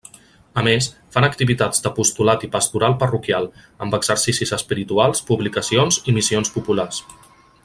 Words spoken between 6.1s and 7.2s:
i missions populars.